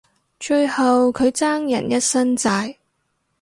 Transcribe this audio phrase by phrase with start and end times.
[0.39, 2.75] 最後佢爭人一身債